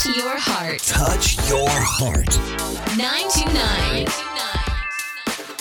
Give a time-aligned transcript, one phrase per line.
[0.00, 0.80] Touch your heart.
[0.80, 2.32] Touch your heart.
[2.96, 4.06] 929.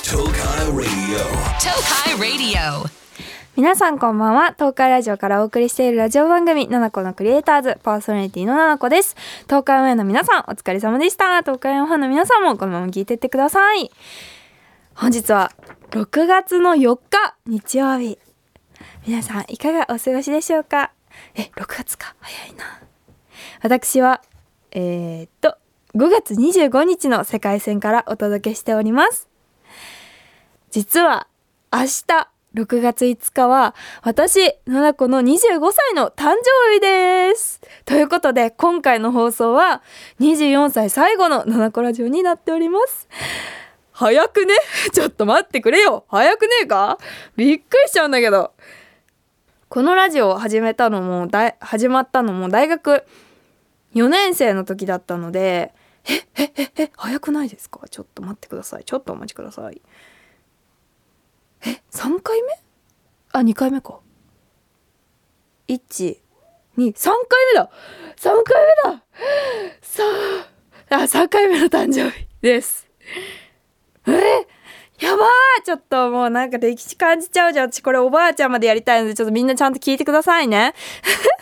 [0.01, 1.19] Tokai Radio.
[1.59, 2.89] Tokai Radio.
[3.57, 13.91] 皆さんこんばんは東海ラジオからお送りしているラジオ番組「ナナコのクリエイターズ」パーソナリティのナナコです東海オンエアの皆さんお疲れ様でした東海オンファンの皆さんもこのまま聞いてってください
[14.95, 15.51] 本日は
[15.91, 18.17] 6月の4日日曜日
[19.05, 20.91] 皆さんいかがお過ごしでしょうか？
[21.35, 22.79] え6月か早いな
[23.61, 24.21] 私は
[24.71, 25.57] えー、っと
[25.95, 29.27] 5月25日の世界戦からお届けしております。
[30.69, 31.27] 実は
[31.73, 37.61] 明日6月5日は私、七子の25歳の誕生日です。
[37.85, 39.81] ということで今回の放送は
[40.19, 43.07] 24歳最後の七子ラジオになっております。
[43.91, 44.55] 早くね？
[44.93, 46.05] ちょっと待ってくれよ。
[46.09, 46.97] 早くねえか？
[47.35, 48.53] びっくりしちゃうんだけど。
[49.69, 51.27] このラジオを始めたのも
[51.59, 53.03] 始まったのも大学
[53.95, 55.73] 4年生の時だったので
[56.07, 57.81] ええええ早くないですか？
[57.89, 58.83] ちょっと待ってください。
[58.83, 59.81] ちょっとお待ちください。
[61.65, 62.53] え3回目？
[63.31, 63.99] あ2回目か。
[65.67, 67.69] 123回目だ
[68.15, 69.03] ！3回目だ！
[69.81, 70.03] さ
[70.89, 72.87] ああ3回目の誕生日です。
[74.07, 74.47] え？
[75.01, 77.71] やばーちょっともうなんか歴史感じちゃうじゃん。
[77.71, 80.73] 私これおばあちゃんまでやりたいのでちょっとみんなちゃんと聞いてくださいね。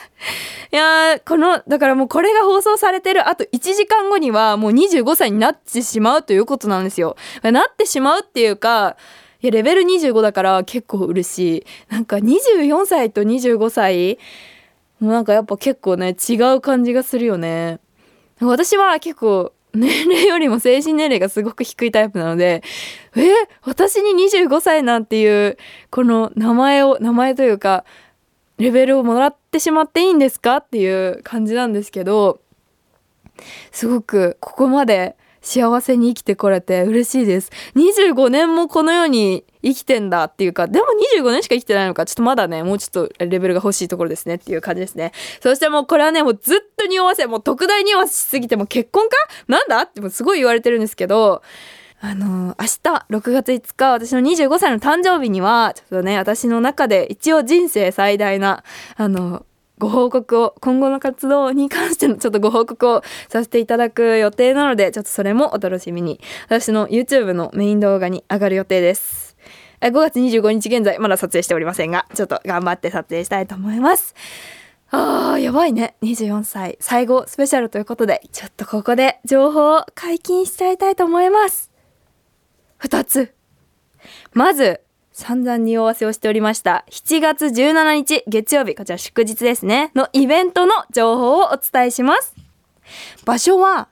[0.71, 7.15] いやーこのだからもうこれが放送されてるあと1時間後にはもう25歳になってしまうということなんですよ。
[7.41, 8.95] なってしまうっていうか
[9.41, 11.65] いやレベル25だから結構嬉しい。
[11.89, 14.19] なんか24歳と25歳
[14.99, 17.79] もうなんかやっぱ結構ね違う感じがするよね。
[18.39, 22.63] 私は結構年齢よりも精神年齢がすごく低いタイプなので
[23.15, 23.21] え
[23.63, 25.57] 私に25歳なんていう
[25.89, 27.85] この名前を名前というか
[28.57, 30.57] レベルをもらってしまっていいんですか？
[30.57, 32.41] っていう感じなんですけど
[33.71, 37.51] すごくここまで幸せに生きてこれて嬉しいです。
[37.75, 40.85] 25年もこの世に生きてんだっていうか、でも
[41.19, 45.11] 25年しか生きてないのか、ちょっとまだね、もうちょっとレベルが欲しいところですねっていう感じですね。
[45.41, 49.15] そしてもうこれはね、もうずっと匂わせ、もう特大匂わせしすぎてもう結婚か？
[49.47, 49.81] なんだ？
[49.81, 51.41] ってもすごい言われてるんですけど、
[51.99, 58.63] あのー、明日6月5日私の25歳の誕生日にはちょっとね私の中で一応人生最大な
[58.97, 59.45] あの
[59.79, 66.19] ご報告を今後の活動に関してのちょっとご報告をさせていただく予定なのでちょっとそれもお楽しみに。
[66.45, 69.37] 私の YouTube のメイン動画に上がる予定です。
[69.81, 74.15] 5月25日現在まだ撮影しておりませんがちょっと頑張って撮影したいと思います。
[74.89, 75.95] あーやばいね。
[76.01, 76.77] 24歳。
[76.79, 81.71] 最後スペシャルということでちょっとここで情報を解禁しちゃいたいと思います。
[82.79, 83.33] 2つ。
[84.33, 84.81] まず
[85.19, 86.85] 散々匂わせをしておりました。
[86.91, 88.75] 7月17日月曜日。
[88.75, 89.91] こちら祝日ですね。
[89.95, 92.35] のイベントの情報をお伝えします。
[93.25, 93.87] 場所は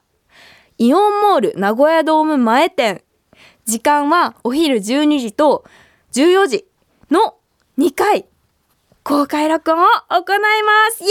[0.78, 3.03] イオンモール名古屋ドーム前店。
[3.66, 5.66] 時間はお昼12時と
[6.14, 6.68] 14時
[7.09, 7.38] の
[7.80, 8.28] 2回
[9.02, 11.03] 公開録音を行います。
[11.03, 11.09] イエ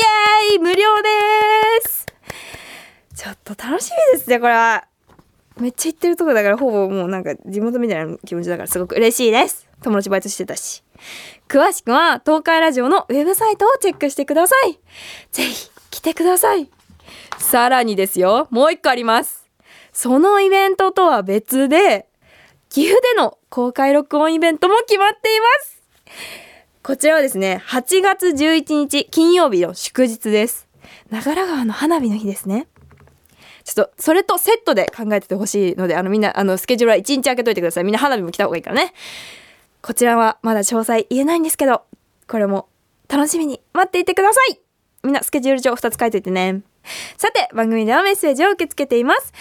[0.53, 0.59] ーイ！
[0.61, 1.09] 無料で
[1.89, 2.07] す！
[3.17, 4.87] ちょっと楽しみですねこれは。
[5.61, 9.69] めっちゃ行ってるとこだからほぼもうなんか地元みたいな気持ちだからすごく嬉しいです。
[9.83, 10.83] 友達バイトしてたし。
[11.49, 14.79] 詳しくは東海ラジオのウェブサイトをチェックしてください。
[15.31, 16.69] ぜひ来てください。
[17.39, 18.49] さらにですよ。
[18.51, 19.49] もう一個あります。
[19.93, 22.09] そのイベントとは別で
[22.69, 25.83] 岐阜での公開録音イベントも決まっています。
[26.83, 30.67] こちらはですね8月11日金曜日の祝日です。
[31.11, 32.67] 長良川の花火の日ですね。
[33.65, 37.85] ちょっとそれとセットで考えててほしいのであのみんなあのスケジュールは一日空けといてください。
[37.85, 38.93] みんな花火も来た方がいいからね。
[39.83, 41.83] こちらはまだ詳細言えないんですけど
[42.29, 42.69] これも
[43.09, 44.61] 楽しみに待っていてください。
[45.03, 46.63] みんなスケジュール帳2つ書いといてね。
[47.17, 49.33] さて番組ではメッセージを受け付けています。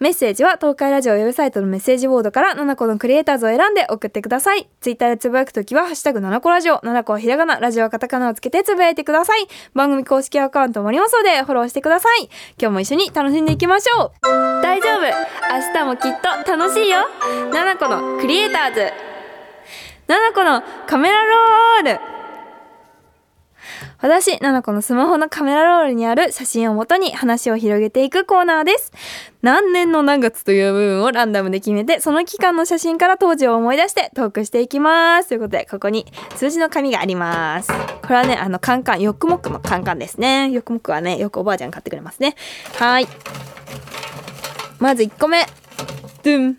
[0.00, 4.66] メッセージは東海ラジオウェブサイトのメッセージボードから7個のクリエイターズを選んで送ってください。
[4.80, 9.46] ツイッターでつぶやくときはハッシュタグ7個ラジオ7個はひらがなラジオはカタカナをつけてつぶやいてください。
[9.74, 12.30] 番組公式アカウントもありますのでフォローしてください。
[12.58, 14.12] 今日も一緒に楽しんでいきましょう。
[14.62, 15.00] 大丈夫。
[15.02, 16.12] 明日もきっ
[16.46, 17.00] と楽しいよ。
[17.52, 18.80] 7個のクリエイターズ。
[20.08, 22.19] 7個のカメラロール。
[24.02, 28.92] 私、7個のスマホのカメラロールにある写真をもとに話を広げていくコーナーです。
[29.42, 35.28] 何年の何月という部分をランダムで決めて、その期間の写真から当時を思い出してトークしていきます。
[35.28, 36.06] ということで、ここに
[36.36, 37.70] 数字の紙があります。
[38.02, 40.50] これはね、あの、カンカン、ヨックモックのカンカンですね。
[40.50, 42.36] ヨックモクはね、よくおばあちゃん買ってくれますね。
[42.78, 43.08] はい。
[44.78, 45.44] まず1個目。
[46.22, 46.58] ドゥン。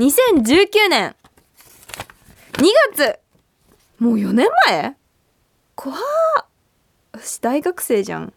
[0.00, 1.14] 2019年
[2.52, 2.64] 2
[2.96, 3.18] 月
[3.98, 4.96] もう4年前？
[5.80, 5.98] 怖っ。
[7.12, 8.32] 私大学生じゃん。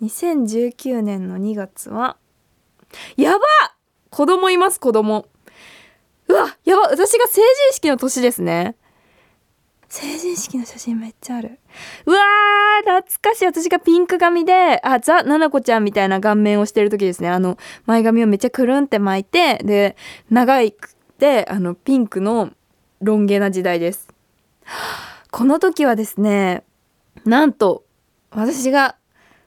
[0.00, 2.16] 2019年の2月は
[3.18, 3.44] やば
[4.08, 5.26] 子供います子供。
[6.28, 8.76] うわやば私が成人式の年ですね。
[9.90, 11.58] 成人式の写真めっちゃある。
[12.06, 13.44] うわー懐かしい。
[13.44, 17.28] 私がピンク髪であザ・ナナコちゃんみたいな顔面をしてる時ですね。
[17.28, 19.96] あの前髪をめっちゃくるんって巻いてで
[20.30, 22.52] 長いくてあのピンクの
[23.02, 24.08] ロン毛な時代です。
[25.30, 26.64] この時はですね
[27.24, 27.84] なんと
[28.30, 28.96] 私が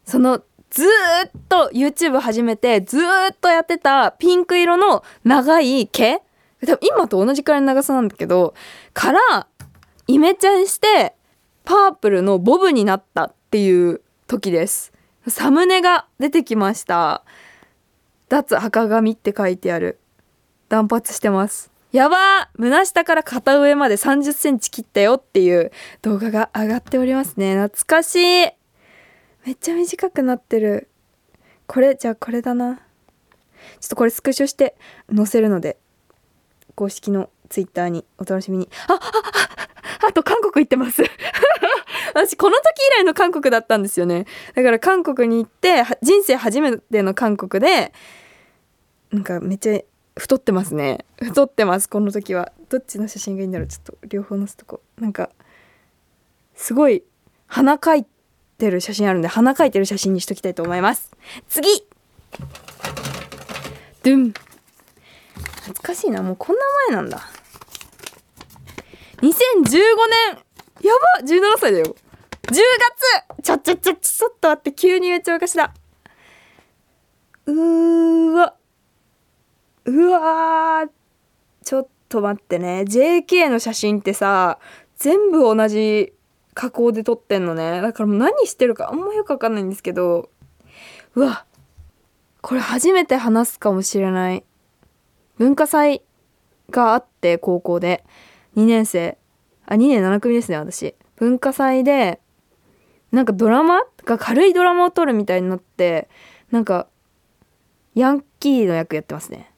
[0.05, 3.01] そのずっと YouTube 始めてずっ
[3.39, 6.21] とやってたピンク色の長い毛。
[6.65, 8.53] 多分今と同じくらいの長さなんだけど
[8.93, 9.47] から
[10.07, 11.13] イメチェンして
[11.65, 14.93] パープルのボブになったっていう時です。
[15.27, 17.23] サムネが出てきました。
[18.29, 19.99] 脱赤髪って書いてある。
[20.69, 21.72] 断髪してます。
[21.93, 27.53] やば胸下から肩上まで30センチ切ったよっていう動画が上がっておりますね。
[27.55, 28.47] 懐かしい。
[29.45, 30.89] めっちゃ短くなってる。
[31.67, 32.77] これじゃあこれだな。
[32.77, 32.81] ちょ
[33.85, 34.75] っとこれスクショして
[35.15, 35.77] 載せるので
[36.73, 38.69] 公式のツイッターにお楽しみに。
[38.87, 41.03] ああああと韓国行ってます。
[42.15, 42.63] 私この時
[42.97, 44.25] 以来の韓国だったんですよね。
[44.55, 47.93] だから韓国に行って人生初めての韓国で
[49.11, 49.79] なんかめっちゃ
[50.15, 51.05] 太ってますね。
[51.21, 52.51] 太ってますこの時は。
[52.69, 53.67] どっちの写真がいいんだろう。
[53.67, 55.01] ちょっと両方載せとこう。
[55.01, 55.29] なんか
[56.55, 57.03] すごい
[57.47, 58.05] 鼻かい
[58.57, 61.11] てる写真あるんで鼻かいてる写真にしときたいと思います。
[61.49, 61.67] 次!
[64.03, 64.33] ドゥン。
[65.61, 66.21] 懐かしいな。
[66.21, 67.21] もうこんな前なんだ。
[69.21, 70.43] 2015年
[70.81, 71.85] やば17歳だよ。
[71.85, 74.73] 10月ちょちょちょちょちょっと待って。
[74.73, 75.73] 急にめっちゃ昔だ
[77.45, 78.55] うーわ。
[79.85, 80.89] うわー
[81.63, 82.83] ちょっと待ってね。
[82.87, 84.59] JK の写真ってさ
[84.97, 86.13] 全部同じ
[86.53, 87.81] 加工で撮ってんのね。
[87.81, 90.29] だからもう何してるかあんまよくわかんないんですけど。
[91.15, 91.45] うわ
[92.41, 94.43] これ初めて話すかもしれない。
[95.37, 96.01] 文化祭
[96.69, 98.03] があって高校で。
[98.55, 99.17] 2年生。
[99.65, 100.95] あ2年7組ですね私。
[101.15, 102.19] 文化祭で
[103.11, 106.09] なんかドラマが軽いドラマを撮るみたいになって
[106.51, 106.87] なんか
[107.95, 109.52] ヤンキーの役やってますね。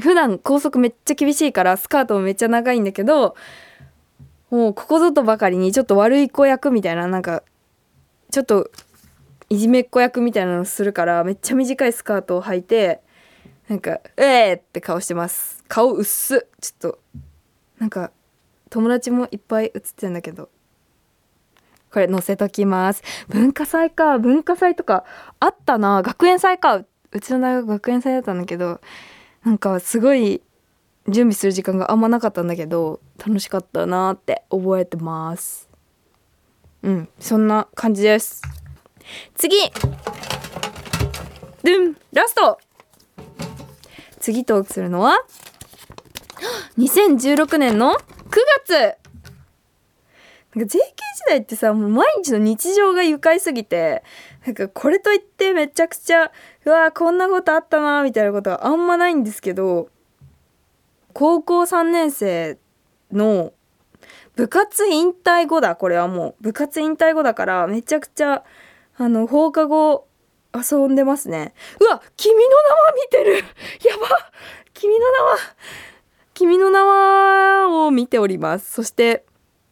[0.00, 3.36] 普段校則めっちゃ厳しいからスカートもめっちゃ長いんだけど
[4.50, 7.42] もうここぞとばかりにちょっと悪い子役みたいななんか
[8.30, 8.70] ちょっと
[9.48, 13.00] いじめっ子役みたいなのするからめっちゃ短いスカートを履いて
[13.68, 15.64] なんか「えー!」って顔してます。
[15.68, 16.36] 顔薄。
[16.36, 16.98] っすちょっと
[17.78, 18.10] なんか
[18.70, 20.48] 友達もいっぱい写ってるんだけど。
[21.92, 23.02] これ載せときます。
[23.28, 24.18] 文化祭か。
[24.18, 25.04] 文化祭とか
[25.40, 26.00] あったな。
[26.00, 26.76] 学園祭か。
[27.12, 28.80] うちの大学学園祭だったんだけど
[29.44, 30.40] なんかすごい
[31.08, 35.68] 準備する時間があんまなかったんだけど楽しかったなって覚えてます。
[36.82, 38.42] うんそんな感じです。
[39.34, 39.56] 次。
[41.64, 42.58] ドゥンラスト。
[44.20, 45.24] 次トークするのは
[46.78, 47.98] 2016年の9
[48.64, 48.96] 月。
[50.54, 50.78] なんか JK 時
[51.28, 54.02] 代ってさもう毎日の日常が愉快すぎて
[54.44, 56.30] なんかこれといってめちゃくちゃ
[56.64, 59.88] うわこんなことあったなみたいなことはあんまないんですけど
[61.12, 62.58] 高校3年生
[63.10, 63.52] の
[64.34, 66.42] 部活引退後だこれはもう。
[66.42, 68.44] 部活引退後だからめちゃくちゃ
[68.96, 70.06] あの放課後
[70.54, 71.54] 遊んでますね。
[71.80, 73.34] うわ君の名は見てる。
[73.88, 74.08] やば
[74.72, 75.36] 君の名は
[76.34, 78.72] 君の名はを見ております。
[78.72, 79.24] そして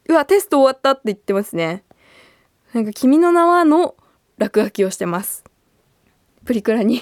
[0.09, 1.85] うわテスト終わったって言ってますね。
[2.75, 3.95] なんか君の名はの
[4.37, 5.45] 落書きをしてます。
[6.51, 7.01] プリクラに。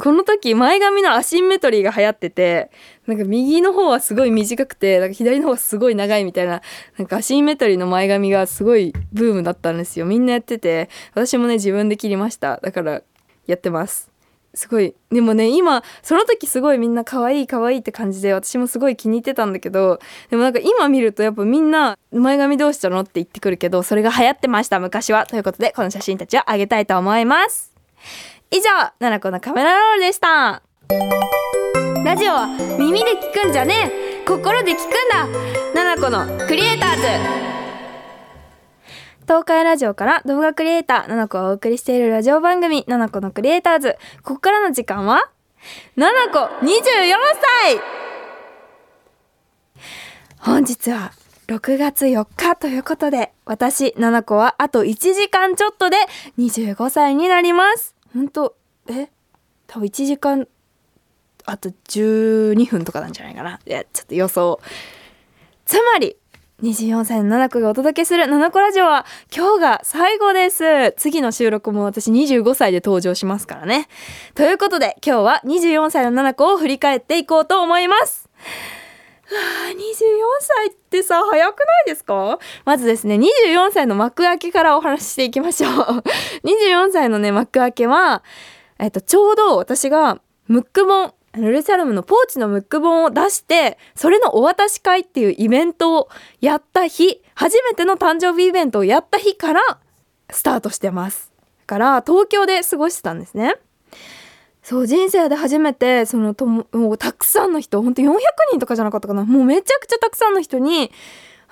[0.00, 2.70] この時前髪のアシンメトリーが流行ってて
[3.06, 6.62] なんか右の方はすごい短くてなんか左の方はすごい長いみたいな
[6.96, 10.06] なんかアシンメトリーの前髪がすごいブームだったんですよ。
[10.06, 12.58] みんなやってて私もね自分で切りました。
[12.62, 13.02] だから
[13.46, 14.10] やってます。
[14.54, 14.94] すごい。
[15.10, 20.00] でもね今その時すごいみんな可愛い可愛いって感じで私もすごい気に入ってたんだけど
[20.30, 25.26] でもなんか今見るとやっぱみんな前髪どうしたのって言ってくるけどそれが流行ってました昔は。
[25.26, 27.77] ということでこの写真たちはあげたいと思います。
[28.50, 30.62] 以上奈々子のカメラロールでした。
[32.04, 32.46] ラジオは
[32.78, 33.90] 耳で聞くんじゃね
[34.24, 34.24] え。
[34.26, 35.26] 心で聞くんだ。
[35.74, 37.02] 奈々子のクリエイターズ。
[39.22, 43.98] 東海ラジオから動画クリエイター、奈々子がお送りしているラジオ番組、奈々子のクリエイターズ。
[44.22, 45.30] ここからの時間は、
[45.98, 46.70] 奈々子24
[47.66, 47.80] 歳。
[50.38, 51.12] 本日は
[51.48, 55.96] 6月4日ということで、私、奈々子はあと1時間ちょっとで
[56.36, 57.96] 25歳になります。
[58.12, 58.54] ほんと、
[58.86, 59.08] え
[59.66, 60.46] 多分1時間、
[61.46, 63.60] あと12分とかなんじゃないかな。
[63.66, 64.60] いや、ちょっと予想。
[65.64, 66.18] つまり、
[66.62, 70.92] 24歳の7子がお届けする7子ラジオは今日が最後です。
[70.98, 73.88] 次の収録も私25歳で登場しますからね。
[74.34, 78.28] ということで今日は24歳の7子を振り返っていこうと思います。
[79.30, 79.76] 24
[80.40, 82.38] 歳ってさ、早くないですか？
[82.64, 85.72] まずですね、24歳の幕開けからお話ししていきましょう。
[86.44, 88.22] 24歳のね、幕開けは、
[88.78, 96.08] えっと、ちょうど私がムック本、ルルサルムのポーチのムック本を出して、それのお渡し会っていうイベントを
[96.40, 99.60] やった日、初めての誕生日イベントをやった日から
[100.30, 101.30] スタートしてます。
[101.36, 103.56] だから、東京で過ごしてたんですね。
[104.68, 108.18] そう人生で初めてそのともうたくさんの人本当400
[108.50, 109.24] 人とかじゃなかったかな。
[109.24, 110.92] もうめちゃくちゃたくさんの人に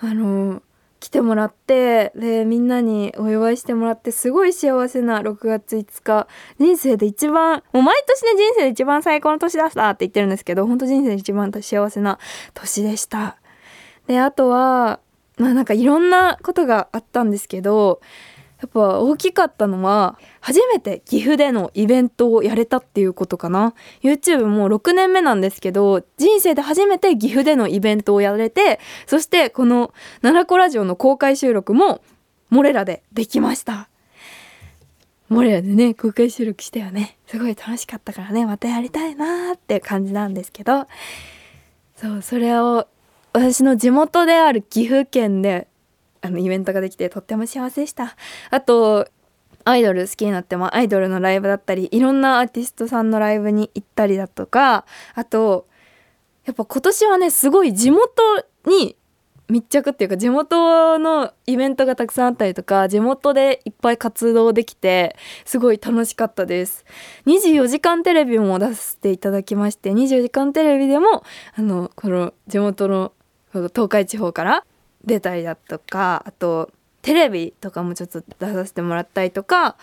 [0.03, 0.63] あの
[1.01, 6.29] 来てもらってでみんなにお祝いしてもらってすごい幸せな6月5日。
[6.59, 12.19] 人生で一番もう毎年ね人生で一番最高の年だったって言ってるんですけど本当人生で一番幸せな
[12.53, 13.39] 年でした。
[14.09, 15.01] であとは
[15.39, 18.03] まあなんかいろんなことがあったんですけど
[18.61, 23.75] やっぱ大きかったのは初めて岐阜でのイベントをやれたっていうことかな。
[24.03, 32.01] YouTube も6年目なんですけど人生で初めて岐阜でのイベントをやれてそしてこの「奈良子ラジオ」の公開収録も
[32.49, 33.89] モレラでできました。
[35.29, 37.19] モレラでね公開収録したよね。
[37.27, 40.87] すごい楽しかったからねまたやりたいなーって感じなんですけど。
[41.97, 42.87] そうそれを
[43.33, 45.67] 私の地元である岐阜県で
[46.23, 48.17] あのイベントができてとっても幸せでした。
[48.51, 49.09] あと
[49.65, 55.67] アイドル好きになってもアイドルのライブだったりいろんなアーティストさんのライブに行ったりだとかあと
[56.45, 58.13] やっぱ今年はねすごい地元
[58.65, 58.97] に
[59.49, 66.85] 密着っていうか地元のイベントがたくさんあったりとか地元でいっぱい活動できてすごい楽しかったです。
[67.27, 71.25] 24時間テレビも出させていただきまして24時間テレビでも
[71.57, 73.13] あのこの地元の
[73.53, 74.65] 東海地方から
[75.07, 76.71] 出たりだとかあと
[77.03, 79.77] テレビとかもちょっと出させてもらったりとか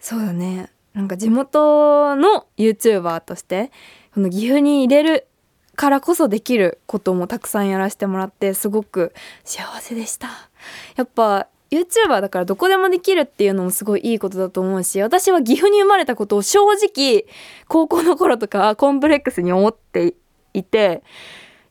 [0.00, 0.70] そうだね。
[0.94, 3.70] なんか地元の YouTuber として
[4.14, 5.26] この岐阜に入れる
[5.74, 9.12] からこそできることもたくさんやらせてもらってすごく
[9.44, 10.28] 幸せでした。
[10.96, 17.26] やっぱ YouTuber だからどこでもできるっていうのもすごいいいことだと思うし私は岐阜に生まれたことを正直
[17.68, 20.14] 高校の頃とかコンプレックスに思って
[20.54, 21.02] いて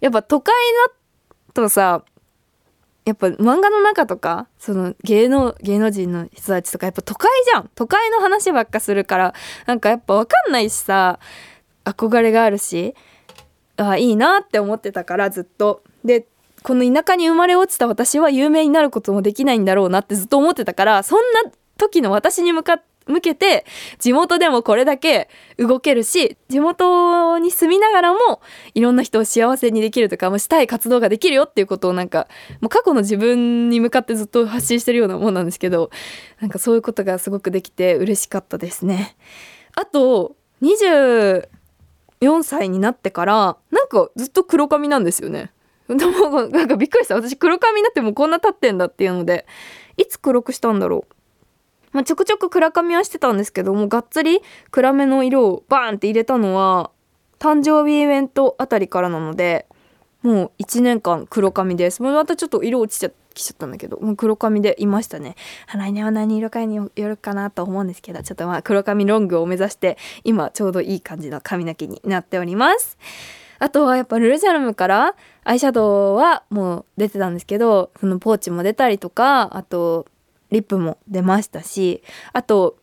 [0.02, 0.54] やっぱ都会
[0.88, 0.94] だ
[1.54, 2.04] とさ
[3.06, 7.70] やっぱ漫画の中とかその芸能芸能人の人たちとかやっぱ都会じゃん。
[7.76, 9.34] 都会の話ばっかするから
[9.68, 11.20] なんかやっぱ分かんないしさ
[11.86, 12.96] 憧れがあるし
[13.78, 15.84] あいいなって思ってたからずっと。
[16.04, 16.28] で
[16.64, 23.66] この田舎に生まれ落ちた私は有名になることもできないんだろうなってずっと思ってたからそんな時の私に向かって向けて
[24.00, 28.42] 地元でもこれだけ動けるし地元に住みながらも
[28.74, 32.28] いろんな人を幸せにできるとかもしたい活動ができるよっていうことをなんか
[32.62, 35.92] もう過去の自分に向かってずっと発信してるようなもんなんですけど
[36.40, 39.16] なんかそういうことがすごくできて嬉しかったですね。
[39.76, 41.48] あと24
[42.44, 45.52] 歳になってからなんかずっと黒髪なんですよね。
[45.88, 49.46] でもなんかびっくりした私黒髪になってもうこんな経ってんだっていうので
[49.98, 51.16] いつ黒くしたんだろう
[51.96, 56.92] まあ、ちょくちょく暗髪はしてたんですけどもうがっつり暗めの色をバーンって入れたのは
[57.40, 59.66] 誕生日イベントあたりからなので
[60.22, 62.04] もう1年間黒髪です。
[62.04, 65.36] またちょっと色落ちちゃきちゃったんだけどもう黒髪でいましたね。
[65.74, 72.98] 来年は何色かによるかなと思うんですけどちょっとまあ黒髪ロングを目指して今ちょうどいい感じの髪の毛になっております。
[73.60, 80.08] あとはやっぱルルジャルムからアイシャドウはもう出てたんですけどそのポーチも出たりとかあと
[80.52, 82.78] リップも出ましたしあと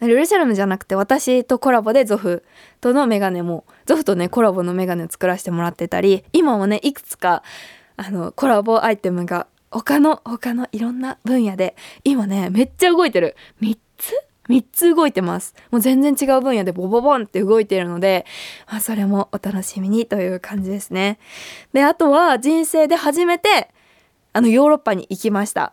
[0.00, 2.44] ルルシャルムじゃなくて私とコラボでゾフ
[2.80, 7.42] とのメガネもゾフとねコラボのメガネを作らせてもらってたり今もねいくつか
[7.96, 13.36] あのコラボアイテムが他の他のいろんな分野で今ねめっちゃ動いてる。
[13.60, 14.12] 3つ
[14.48, 15.54] ？3つ動いてます。
[15.70, 18.26] もう全然違う分野でボボボンって動いてるので、
[18.70, 21.18] まあ、それもお楽しみにという感じですね。
[21.72, 23.70] であとは人生で初めて
[24.32, 25.72] あのヨーロッパに行きました。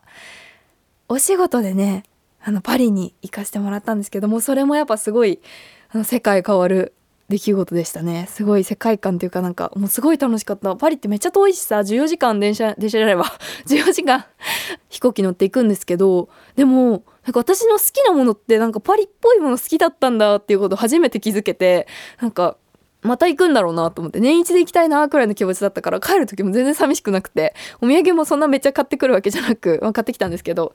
[1.11, 2.03] お仕事でね
[2.41, 5.41] あのパリに行かせてもらったんですけどもそれもやっぱすごい
[5.89, 6.93] あの世界変わる
[7.27, 8.27] 出来事でしたね。
[8.29, 10.73] すごい世界観っていうかなんかもうすごい楽しかった。
[10.75, 13.25] パリってめっちゃ遠いしさ14時間電車電車であれば
[13.67, 14.25] 14時間
[14.89, 21.87] 飛行機乗っていくんですけどでもなんか私の好きなものってなんかパリっぽいもの好きだったんだっていうことを初めて気づけて
[22.21, 22.57] なんか
[23.01, 30.73] また行くんだろうなと思って年一で行きたいなくらいの気持ちだったから帰る時も全然寂しくなくてお土産もそんなめっちゃ買ってくるわけじゃなく、まあ、買ってきたんですけど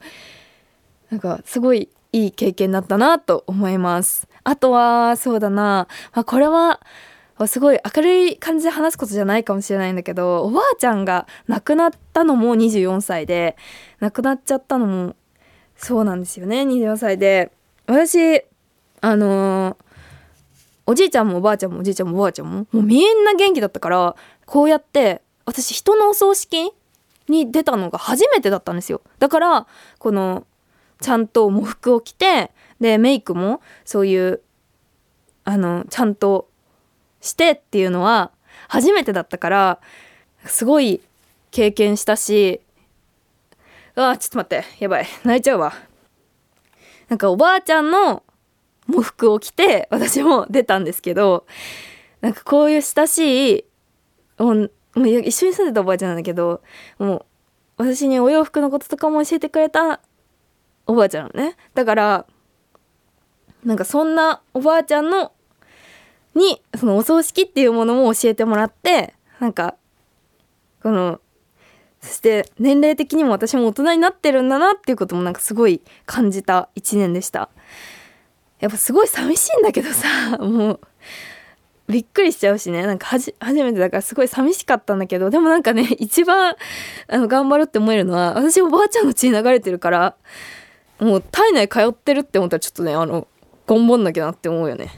[1.09, 4.27] なんかすごいいい経験だったなと思います。
[4.43, 6.79] あとはそうだな、まあ、これは
[7.45, 13.57] すごい明るい感じで話すことじゃないかもしれないんだけどおばあちゃんが亡くなったのも24歳で
[13.99, 15.15] 亡くなっちゃったのも
[15.75, 16.61] そうなんですよね。
[16.63, 17.51] 24歳で。
[17.85, 18.43] 私
[19.01, 19.86] あのー
[20.87, 24.15] おじいちゃんもおばあちゃんもおじいちゃんもおばあちゃんももうみんな元気だったから
[24.45, 26.71] こうやって私人のお葬式
[27.27, 29.01] に出たのが初めてだったんですよ。
[29.19, 29.67] だから
[29.99, 30.47] この
[31.01, 34.41] ちゃんと喪服を着てでメイクもそういう
[35.43, 36.49] あのちゃんと
[37.21, 38.31] してっていうのは
[38.69, 39.79] 初めてだったから
[40.45, 41.01] すごい
[41.51, 42.61] 経験したし
[43.95, 45.73] あーちょっと待ってやばい泣いちゃうわ。
[47.09, 48.23] なんかおばあちゃんの
[48.89, 51.45] 喪服を着て私も出たんですけど
[52.21, 53.65] なんかこういう親しい
[54.37, 56.61] もう一緒に住んでたおばあちゃんなんだけど
[56.99, 57.25] もう
[57.77, 60.01] 私にお洋服のこととかも教えてくれた
[60.87, 61.55] おばあちゃんのね。
[61.75, 62.25] だから
[63.63, 65.33] なんかそんなおばあちゃんの
[66.33, 69.75] にそのお葬式っていうものも教えてもらってなんか
[70.81, 71.19] この
[72.01, 77.49] そして年齢的にも私も大人になってるんだなっていうこともなんかすごい感じた一年でした。
[78.59, 80.79] やっぱすごい寂しいんだけどさ もう
[81.87, 82.85] びっくりしちゃうしね。
[82.85, 86.55] なんかはじ初めてだからすごい寂しかったんだけどでもなんかね 一番
[87.07, 90.15] あの頑張ろうって思えるのは私おばあちゃんの血流れてるから
[90.99, 93.27] もう体内通ってるって思ったらちょっとねあの
[93.67, 94.89] 頑張んなきゃなって思うよね。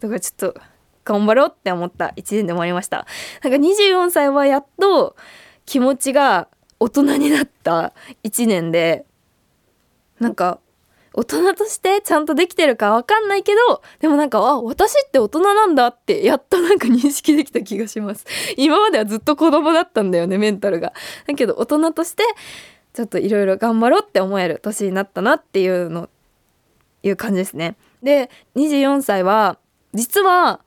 [0.00, 0.60] だからちょっと
[1.04, 2.12] 頑張ろうって思った。
[2.16, 3.06] 一年でもありました。
[3.42, 5.16] なんか24歳はやっと
[5.64, 7.92] 気持ちが大人になった
[8.22, 9.06] 一年で
[10.20, 10.60] なんか
[11.16, 18.26] 大人としてちゃんとできてるかわかんないけどでもなんかあ私って大人なんだってやっとなんか認識できた気がします。
[18.56, 20.92] 今まではずっと子供だったんだよねメンタルが。
[21.26, 22.22] だけど大人として
[22.92, 26.10] ちょっといろいろ頑張ろうって思える年になったなっていうの
[27.02, 27.76] いう感じですね。
[28.02, 29.58] で24歳は
[29.94, 30.60] 実は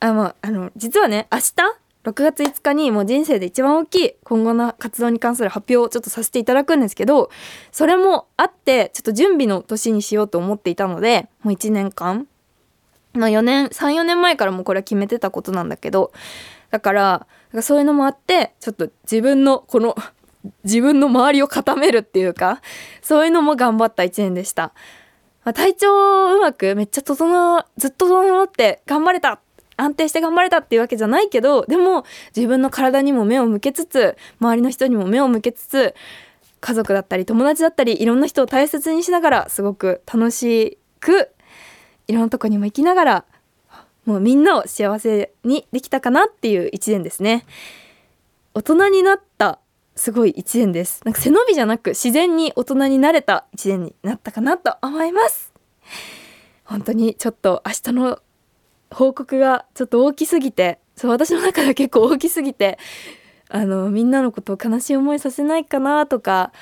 [0.00, 7.30] あ、まあ、あの実はね明日6月5日にもう人生で一番大きい今後の活動に関する発表をちょっとさせていただくんですけど
[7.72, 12.28] それもあってちょっと準備の年にしようと思っていたのでもう1年間。
[13.14, 16.12] まあ4年34年前からもこれは決めてたことなんだけど
[16.70, 17.26] だから
[17.62, 19.94] そういうのもあってちょっと自分のこの
[20.64, 22.60] 自分の周りを固めるっていうか
[23.02, 24.74] そういうのも頑張った1年でした、
[25.44, 29.40] まあ、体調うまくめっちゃ整うずっと整って頑張れた
[29.76, 35.94] 安定して頑張れたっていうわけじゃないけどでも自分の体にも目を向けつつ周りの人にも目を向けつつ
[36.60, 41.30] 家族だったり友達だったりいろんな人を大切にしながらすごく楽しく
[42.08, 43.24] いろんなとこにも行きながら
[44.04, 47.46] もうみんなを幸せにできたかなっていう一年ですね。
[48.52, 49.58] 大人になった
[49.96, 51.00] すごい一年です。
[51.04, 55.52] なんか背伸びじゃなく自然に大人になれた一年になったかなと思います。
[56.64, 58.18] 本当にちょっと明日の
[58.94, 62.78] 報告がちょっと大きすぎてそう私の中では結構大きすぎて
[63.48, 66.52] あのみんなのことを悲しい思いさせないかなとか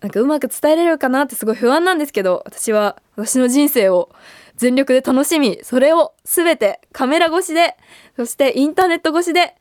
[0.00, 4.10] なんかうまく伝えれるかなってすごい不安なんですけど私は私の人生を
[4.56, 7.76] 全力で楽しみそれを全てカメラ越しで
[8.16, 9.54] そしてインターネット越しで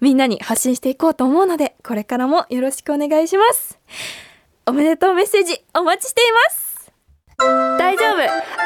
[0.00, 3.78] みんなに発信していこうと思うのでこれからもよろしくお願いします。
[4.66, 6.73] おめでとうメッセージお待ちしています。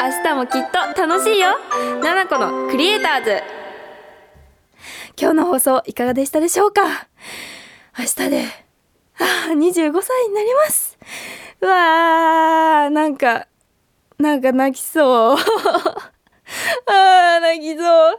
[0.08, 1.48] 明日もきっと楽しいよ。
[2.02, 3.42] ナナコのクリエイターズ。
[5.20, 6.80] 今日の放送いかがでしたでしょうか？
[7.98, 8.44] 明日で
[9.18, 10.98] あ25歳になります。
[11.60, 13.48] うわーなんか
[14.18, 15.36] なんか泣きそう。
[16.86, 18.18] あー泣きそう。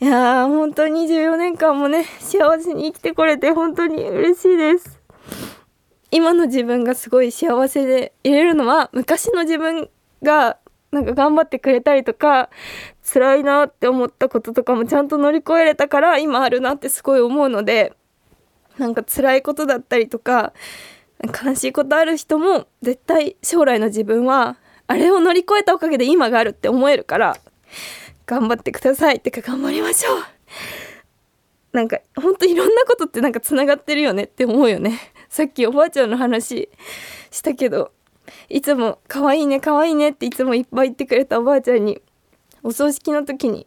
[0.00, 4.98] いやー本当に24年間もね幸せに生きてこれて本当に嬉しいです。
[6.10, 9.88] 今の自分がすごい幸せでいれるのは昔の自分
[10.24, 10.58] が
[10.90, 12.50] なんか頑張ってくれたりとか
[13.02, 17.92] 辛いなって思ったこととかもちゃんと乗り越えれたから今あるなってすごい思うので
[18.78, 20.52] なんか辛いことだったりとか
[21.44, 24.56] 悲しいことある人も絶対将来の自分は
[24.86, 27.36] あれを乗り越えたおかげで今があるって思えるから
[28.26, 30.22] 頑張ってくださいってか頑張りましょう。
[31.72, 35.00] なんかほんといろんなことってなんかつながってるよねって思うよね。
[35.28, 36.68] さっきおばあちゃんの話
[37.30, 37.90] したけど
[38.48, 42.00] いつも「可愛いね可愛いね」っていつもいっぱい言ってくれたおばあちゃんに
[42.62, 43.66] お葬式の時に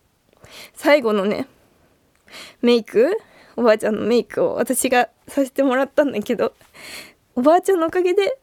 [0.74, 1.48] 最後のね
[2.62, 3.18] メイク
[3.56, 6.54] おばあちゃんのメイクを私がさせてもらったんだけど
[7.36, 8.40] おばあちゃんのおかげで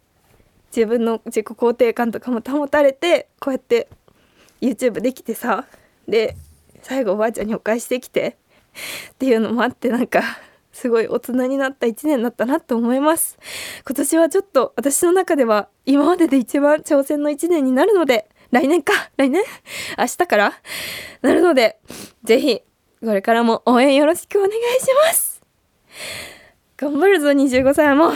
[0.75, 3.89] 自分の自己肯定感とかも保たれてこうやって
[4.61, 5.67] YouTube できてさ
[6.09, 6.37] で
[6.83, 8.37] 最後おばあちゃんにお返しできて
[9.13, 10.23] っていうのもあってなんか
[10.75, 13.39] すごい大人になった1年だったなと思います。
[13.87, 19.43] 今年はちょっと私の中では今までで一番挑戦の1年になるので来年か来年
[19.97, 20.53] 明日から
[21.23, 21.79] なるので
[22.25, 22.61] ぜひ
[23.01, 25.41] これからも応援よろしくお願いします。
[26.77, 28.13] 頑張るぞ25歳も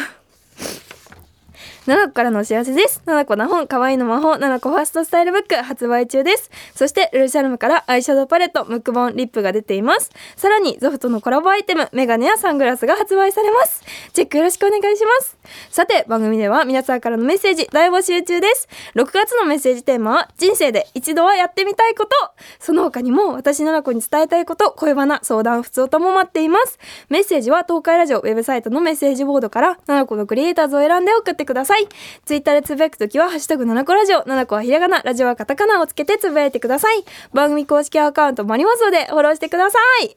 [1.89, 3.01] 7個からのお知らせです。
[3.07, 6.51] 7個な本、可愛いの魔法、7個ファーストスタイルブック発売中です。
[6.75, 10.11] そして、ルルシャルムからアイシャドウパレット、ムックボン、リップが出ています。
[10.37, 13.83] さらに、ゾフとのコラボアイテム、メガネやサングラスが発売されます。
[14.13, 15.39] チェックよろしくお願いします。
[15.71, 18.69] さて、番組では皆さんからのメッセージ大募集中です。
[18.95, 22.11] 6月のメッセージテーマは、人生で一度はやってみたいこと。
[22.59, 26.79] その他にも、私7個に伝えたいこと、恋バナ、相談、普通とも待っています。
[27.09, 31.89] メッセージは東海ラジオウェブサイトのメッセージボードから7個のクリエイターズを選んで送ってくださいさい。
[32.25, 37.05] ツイッターでつぶやくときは、ハッシュタグ7個ラジオ、7個はひらがな、ラジオはカタカナをつけてつぶやいてください。
[37.33, 40.17] 番組公式アカウントもありますので、フォローしてください。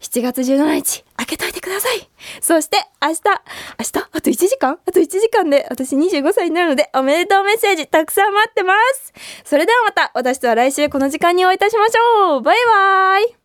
[0.00, 2.08] 7月17日、開けといてください。
[2.40, 4.78] そして、明日、明日、あと1時間？
[4.86, 9.12] あと1時間で私25歳になるので、おめでとうメッセージたくさん待ってます。
[9.44, 12.40] それではまた、私とは来週この時間にお会いいたしましょう。
[12.42, 13.36] バイバーイ。